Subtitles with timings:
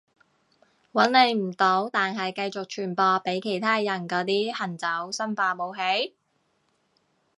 [0.93, 6.15] 搵你唔到但係繼續傳播畀其他人嗰啲行走生化武器？